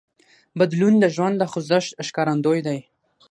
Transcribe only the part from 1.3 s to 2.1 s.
د خوځښت